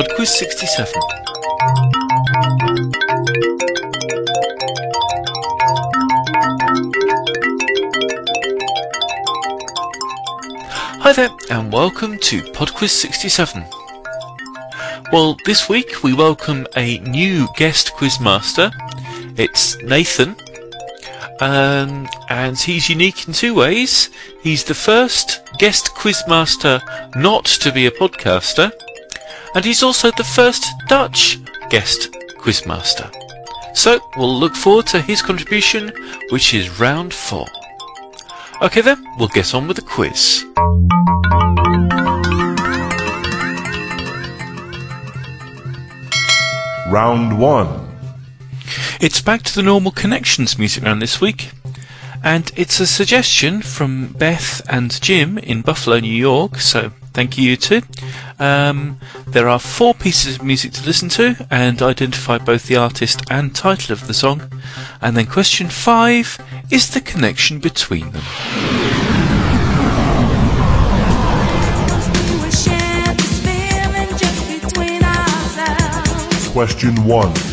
[0.00, 1.02] PodQuiz 67.
[11.02, 13.62] Hi there, and welcome to PodQuiz 67.
[15.12, 18.72] Well, this week we welcome a new guest quizmaster.
[19.36, 20.34] It's Nathan,
[21.42, 24.08] um, and he's unique in two ways.
[24.42, 26.80] He's the first guest quizmaster
[27.16, 28.72] not to be a podcaster,
[29.54, 31.38] and he's also the first Dutch
[31.70, 33.12] guest quizmaster.
[33.74, 35.92] So we'll look forward to his contribution,
[36.30, 37.46] which is round four.
[38.62, 40.44] Okay then, we'll get on with the quiz.
[46.90, 47.88] Round 1.
[49.00, 51.50] It's back to the normal connections music round this week.
[52.24, 56.56] And it's a suggestion from Beth and Jim in Buffalo, New York.
[56.56, 57.82] So thank you, you two.
[58.38, 63.20] Um, there are four pieces of music to listen to and identify both the artist
[63.30, 64.50] and title of the song.
[65.02, 66.38] And then question five
[66.70, 68.22] is the connection between them.
[76.54, 77.49] Question 1.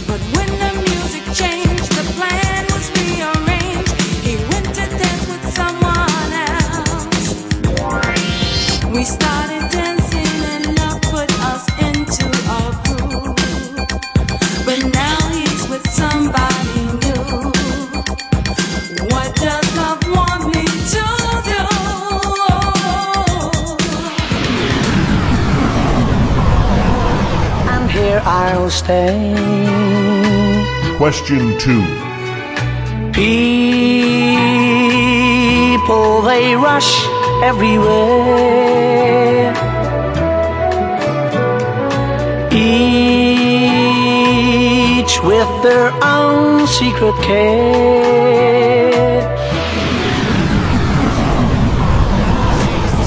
[28.30, 29.34] I'll stay.
[30.98, 31.82] Question 2.
[33.14, 33.44] People,
[36.24, 37.08] they rush
[37.42, 37.88] everywhere.
[42.52, 43.08] Each
[45.24, 47.78] with their own secret care.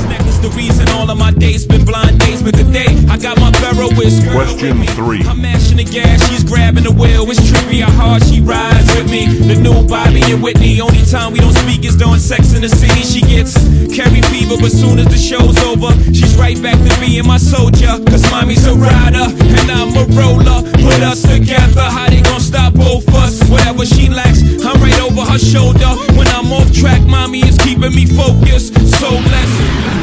[0.09, 3.51] Necklace the reason all of my days been blind days, but today I got my
[3.59, 5.27] Ferroist girl Question three.
[5.27, 7.29] I'm mashing the gas, she's grabbing the wheel.
[7.29, 9.27] It's trippy how hard she rides with me.
[9.27, 10.81] The new Bobby and Whitney.
[10.81, 13.03] Only time we don't speak is during sex in the city.
[13.03, 13.59] She gets
[13.91, 17.99] Carrie fever, but soon as the show's over, she's right back to being my soldier.
[18.07, 20.63] Cause mommy's a rider and I'm a roller.
[20.79, 23.43] Put us together, how they gonna stop both us?
[23.51, 25.91] Whatever she lacks, I'm right over her shoulder.
[26.15, 28.79] When I'm off track, mommy is keeping me focused.
[29.03, 30.00] So let's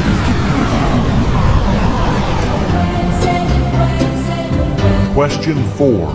[5.18, 6.14] Question 4.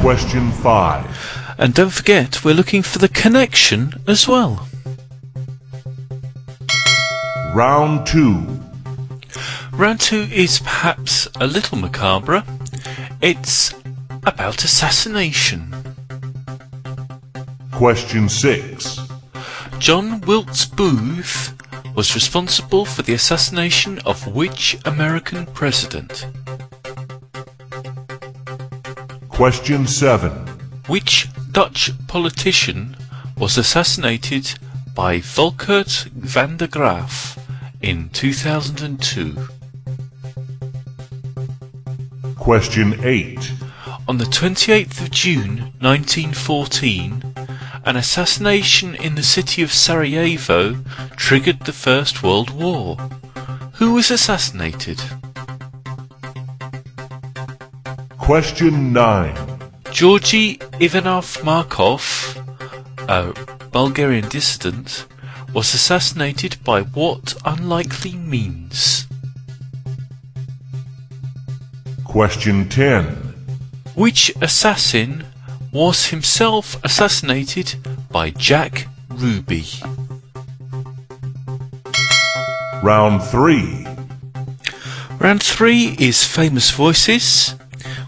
[0.00, 1.56] Question 5.
[1.58, 4.69] And don't forget, we're looking for the connection as well.
[7.52, 8.60] Round 2.
[9.72, 12.44] Round two is perhaps a little macabre.
[13.20, 13.74] It's
[14.24, 15.74] about assassination.
[17.72, 19.00] Question 6.
[19.80, 21.52] John Wilkes Booth
[21.96, 26.26] was responsible for the assassination of which American president?
[29.28, 30.30] Question 7.
[30.86, 32.96] Which Dutch politician
[33.36, 34.54] was assassinated
[34.94, 37.39] by Volkert van der Graaf
[37.80, 39.36] in 2002?
[42.36, 43.52] Question 8.
[44.08, 47.34] On the 28th of June 1914,
[47.84, 50.74] an assassination in the city of Sarajevo
[51.16, 52.96] triggered the First World War.
[53.74, 55.00] Who was assassinated?
[58.18, 59.60] Question 9.
[59.90, 62.36] Georgy Ivanov Markov,
[63.08, 63.32] a
[63.72, 65.06] Bulgarian dissident,
[65.52, 69.06] was assassinated by what unlikely means?
[72.04, 73.06] Question 10.
[73.94, 75.24] Which assassin
[75.72, 77.74] was himself assassinated
[78.10, 79.64] by Jack Ruby?
[82.82, 83.86] Round 3.
[85.20, 87.50] Round three is famous voices,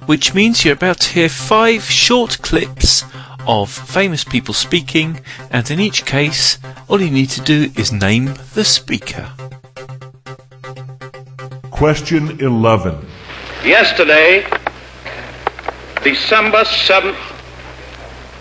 [0.06, 3.04] which means you're about to hear five short clips
[3.46, 6.58] of famous people speaking, and in each case,
[6.88, 9.30] all you need to do is name the speaker.
[11.70, 13.06] Question 11.
[13.64, 14.44] Yesterday,
[16.02, 17.16] December 7th,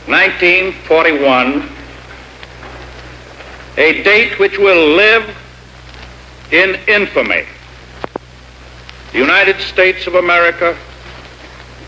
[0.07, 1.69] 1941,
[3.77, 5.37] a date which will live
[6.51, 7.45] in infamy.
[9.11, 10.77] The United States of America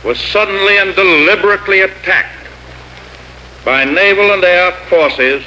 [0.04, 2.43] was suddenly and deliberately attacked
[3.64, 5.44] by naval and air forces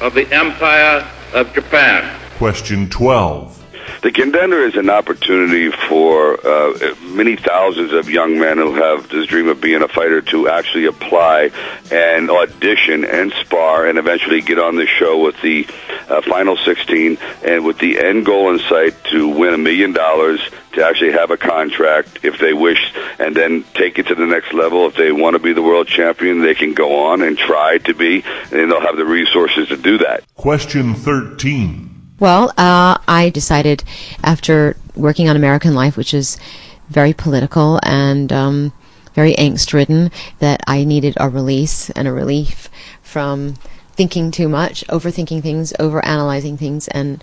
[0.00, 2.18] of the Empire of Japan.
[2.36, 3.58] Question 12.
[4.02, 9.26] The contender is an opportunity for uh, many thousands of young men who have this
[9.26, 11.50] dream of being a fighter to actually apply
[11.92, 15.66] and audition and spar and eventually get on the show with the
[16.08, 20.40] uh, final 16 and with the end goal in sight to win a million dollars
[20.72, 24.52] to actually have a contract if they wish and then take it to the next
[24.52, 24.86] level.
[24.86, 27.94] If they want to be the world champion, they can go on and try to
[27.94, 28.22] be
[28.52, 30.24] and they'll have the resources to do that.
[30.34, 32.16] Question 13.
[32.18, 33.82] Well, uh, I decided
[34.22, 36.38] after working on American Life, which is
[36.88, 38.72] very political and um,
[39.14, 42.68] very angst ridden, that I needed a release and a relief
[43.02, 43.54] from
[43.92, 47.22] thinking too much, overthinking things, overanalyzing things, and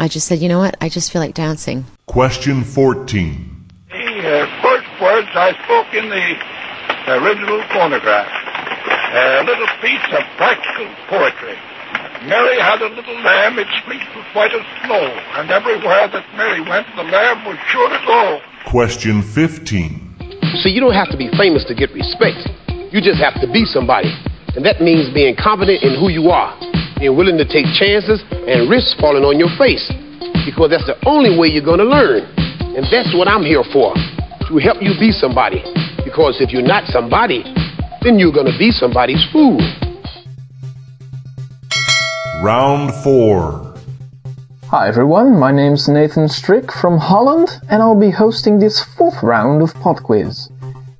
[0.00, 0.80] I just said, you know what?
[0.80, 1.84] I just feel like dancing.
[2.06, 3.36] Question 14.
[3.92, 8.32] The uh, first words I spoke in the original phonograph.
[9.12, 11.52] A little piece of practical poetry.
[12.24, 15.04] Mary had a little lamb, its fleece was white as snow,
[15.36, 18.40] and everywhere that Mary went, the lamb was sure to go.
[18.72, 20.64] Question 15.
[20.64, 22.48] See, you don't have to be famous to get respect.
[22.88, 24.08] You just have to be somebody.
[24.56, 26.56] And that means being confident in who you are,
[27.00, 29.88] being willing to take chances and risk falling on your face.
[30.44, 32.28] Because that's the only way you're going to learn.
[32.76, 35.64] And that's what I'm here for, to help you be somebody.
[36.04, 37.42] Because if you're not somebody,
[38.02, 39.58] then you're going to be somebody's fool.
[42.44, 43.74] Round 4.
[44.68, 49.62] Hi everyone, my name's Nathan Strik from Holland and I'll be hosting this fourth round
[49.62, 50.48] of Pod Quiz.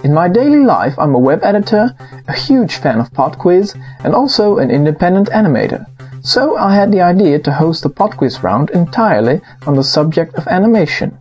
[0.03, 1.95] In my daily life, I'm a web editor,
[2.27, 5.85] a huge fan of PodQuiz, and also an independent animator.
[6.23, 10.49] So I had the idea to host a PodQuiz round entirely on the subject of
[10.49, 11.19] animation.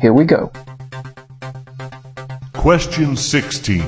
[0.00, 0.50] Here we go.
[2.54, 3.82] Question 16.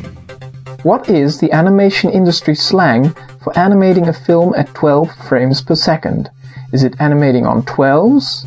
[0.84, 3.12] What is the animation industry slang
[3.42, 6.30] for animating a film at 12 frames per second?
[6.72, 8.46] Is it animating on 12s,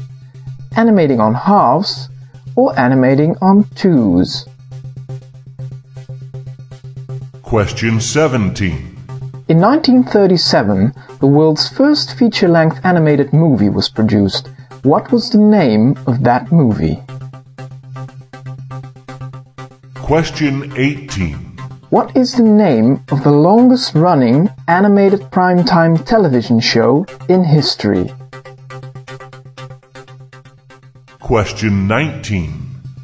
[0.77, 2.07] animating on halves,
[2.56, 4.45] or animating on twos?
[7.53, 8.71] Question 17.
[9.47, 14.50] In 1937, the world's first feature-length animated movie was produced.
[14.81, 17.03] What was the name of that movie?
[19.94, 21.35] Question 18.
[21.91, 28.11] What is the name of the longest running animated primetime television show in history?
[31.19, 32.50] Question 19.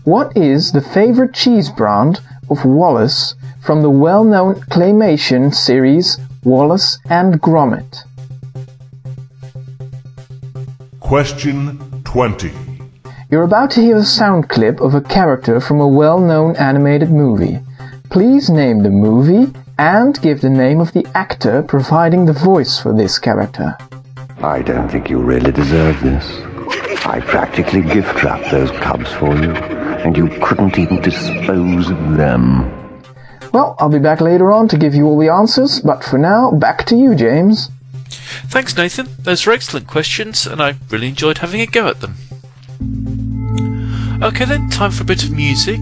[0.05, 2.19] What is the favorite cheese brand
[2.49, 8.03] of Wallace from the well-known claymation series Wallace and Gromit?
[10.99, 12.51] Question 20.
[13.29, 17.59] You're about to hear a sound clip of a character from a well-known animated movie.
[18.09, 22.93] Please name the movie and give the name of the actor providing the voice for
[22.93, 23.77] this character.
[24.39, 26.25] I don't think you really deserve this.
[27.05, 32.88] I practically gift wrapped those cubs for you, and you couldn't even dispose of them.
[33.51, 36.51] Well, I'll be back later on to give you all the answers, but for now,
[36.51, 37.69] back to you, James.
[38.47, 39.07] Thanks, Nathan.
[39.19, 42.15] Those were excellent questions, and I really enjoyed having a go at them.
[44.21, 45.79] Okay, then, time for a bit of music.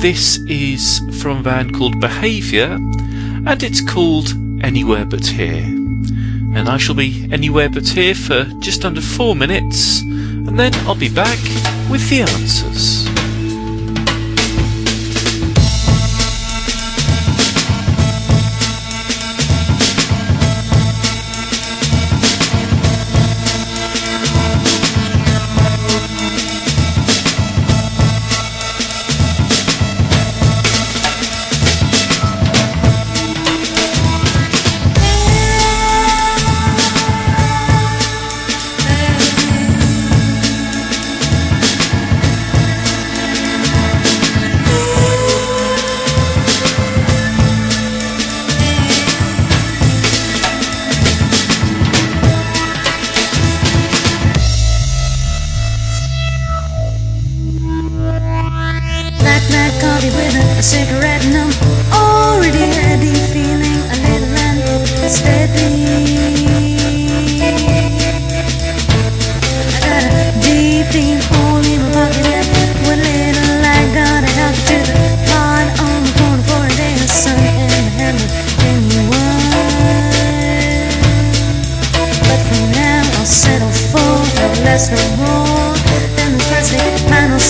[0.00, 2.78] This is from a band called Behaviour,
[3.46, 4.28] and it's called
[4.62, 5.64] Anywhere But Here.
[5.64, 10.94] And I shall be anywhere but here for just under four minutes, and then I'll
[10.94, 11.38] be back
[11.90, 13.05] with the answers.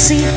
[0.06, 0.35] see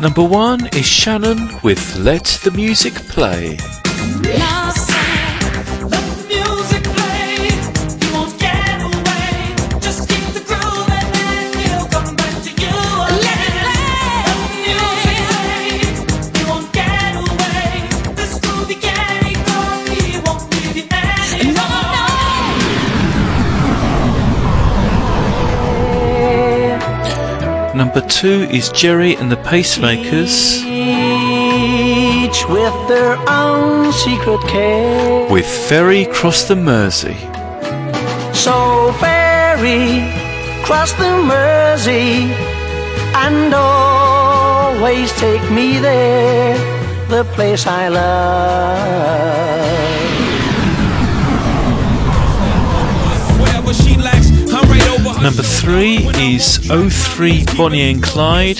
[0.00, 3.56] Number one is Shannon with Let the Music Play.
[27.96, 35.26] Number two is Gerry and the Pacemakers Each with their own secret care.
[35.30, 37.16] with Ferry Cross the Mersey.
[38.34, 40.12] So ferry,
[40.62, 42.34] cross the Mersey,
[43.24, 46.58] and always take me there,
[47.08, 49.36] the place I love.
[55.22, 58.58] Number three is 03 Bonnie and Clyde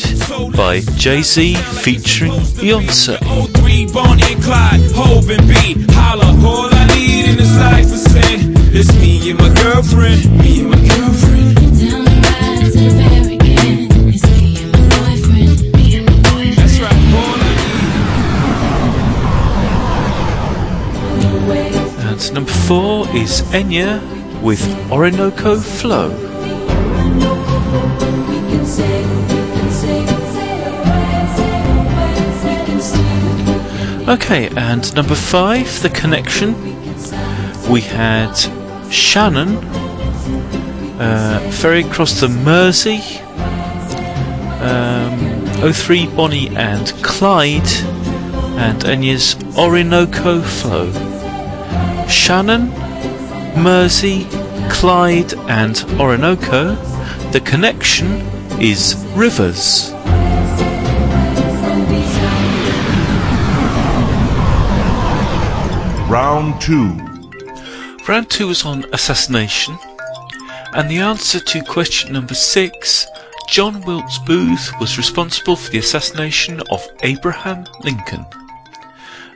[0.57, 3.19] by Jay Z featuring Beyonce.
[3.55, 6.27] 03 Bonnie and Clyde, and B, holla.
[6.47, 8.55] All I need in this life is sin.
[8.75, 11.57] It's me and my girlfriend, me and my girlfriend.
[16.57, 17.47] That's right, all I
[22.11, 24.01] And number four is Enya
[24.43, 26.26] with Orinoco Flow.
[34.09, 36.55] Okay, and number five, The Connection.
[37.69, 38.37] We had
[38.89, 39.57] Shannon,
[41.01, 43.01] uh, Ferry Across the Mersey,
[44.63, 47.69] um, 03 Bonnie and Clyde,
[48.59, 50.89] and Enya's Orinoco Flow.
[52.07, 52.71] Shannon,
[53.61, 54.29] Mersey,
[54.71, 56.77] Clyde, and Orinoco.
[57.33, 58.21] The connection
[58.61, 59.96] is rivers.
[66.37, 68.03] Round 2.
[68.07, 69.79] Round two was on assassination,
[70.75, 73.07] and the answer to question number six
[73.49, 78.27] John Wilkes Booth was responsible for the assassination of Abraham Lincoln.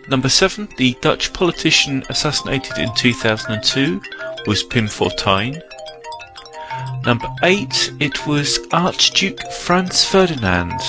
[0.09, 4.03] Number seven, the Dutch politician assassinated in 2002
[4.47, 5.59] was Pim Fortuyn.
[7.07, 10.83] Number eight, it was Archduke Franz Ferdinand,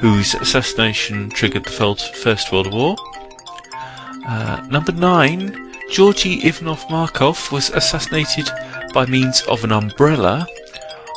[0.00, 2.96] whose assassination triggered the First World War.
[4.26, 8.48] Uh, number nine, Georgy Ivanov Markov was assassinated
[8.92, 10.46] by means of an umbrella,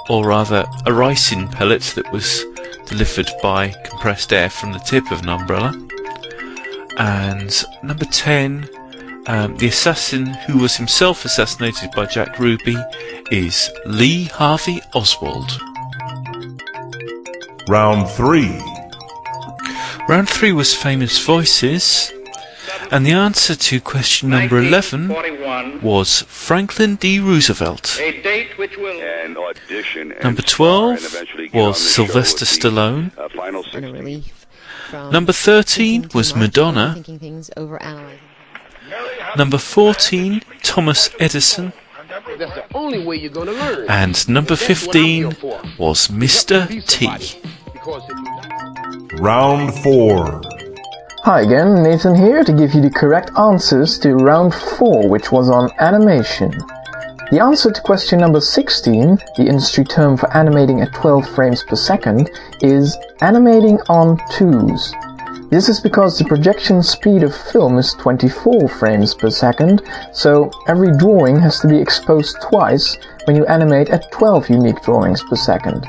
[0.10, 2.44] or rather a ricin pellet that was
[2.86, 5.74] delivered by compressed air from the tip of an umbrella.
[6.98, 8.70] And number 10,
[9.28, 12.78] um, the assassin who was himself assassinated by Jack Ruby
[13.32, 15.52] is Lee Harvey Oswald.
[17.70, 18.60] Round 3.
[20.10, 22.12] Round 3 was famous voices,
[22.94, 27.20] and the answer to question number 11 was Franklin D.
[27.20, 27.98] Roosevelt.
[28.00, 30.12] A date which will and audition.
[30.12, 33.18] And Number star and 12 eventually get on was Sylvester with the, Stallone.
[33.18, 33.94] uh, final And a 16.
[33.94, 34.46] relief
[34.90, 37.04] from Number 13 was Madonna.
[37.58, 37.80] Over.
[39.36, 41.74] Number 14, Thomas Edison.
[42.38, 43.88] That's the only way you're gonna learn.
[43.90, 46.68] And number That's what I'm here 15 was Mr.
[46.88, 47.06] T.
[47.06, 47.42] somebody.
[47.74, 48.18] Because if
[49.12, 50.42] you Round 4.
[51.26, 55.50] Hi again, Nathan here to give you the correct answers to round 4, which was
[55.50, 56.52] on animation.
[57.32, 61.78] The answer to question number 16, the industry term for animating at 12 frames per
[61.78, 62.30] second,
[62.62, 64.94] is animating on twos.
[65.50, 70.92] This is because the projection speed of film is 24 frames per second, so every
[70.92, 75.88] drawing has to be exposed twice when you animate at 12 unique drawings per second.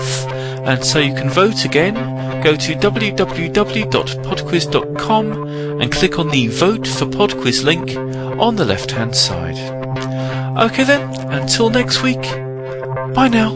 [0.65, 1.93] and so you can vote again.
[2.41, 5.47] Go to www.podquiz.com
[5.81, 7.95] and click on the Vote for Podquiz link
[8.39, 9.57] on the left hand side.
[10.57, 12.21] Okay then, until next week,
[13.13, 13.55] bye now.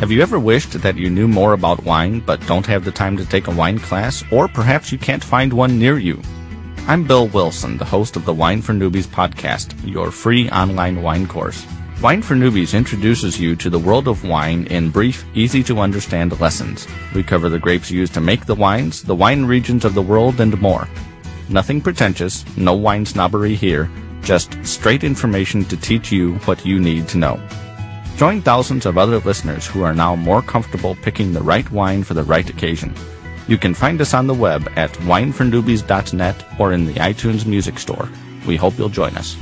[0.00, 3.16] Have you ever wished that you knew more about wine but don't have the time
[3.16, 6.20] to take a wine class, or perhaps you can't find one near you?
[6.86, 11.26] I'm Bill Wilson, the host of the Wine for Newbies podcast, your free online wine
[11.26, 11.66] course.
[12.02, 16.38] Wine for Newbies introduces you to the world of wine in brief, easy to understand
[16.38, 16.86] lessons.
[17.14, 20.38] We cover the grapes used to make the wines, the wine regions of the world,
[20.40, 20.86] and more.
[21.48, 27.08] Nothing pretentious, no wine snobbery here, just straight information to teach you what you need
[27.08, 27.40] to know.
[28.18, 32.12] Join thousands of other listeners who are now more comfortable picking the right wine for
[32.12, 32.94] the right occasion.
[33.48, 38.10] You can find us on the web at winefornewbies.net or in the iTunes Music Store.
[38.46, 39.34] We hope you'll join us.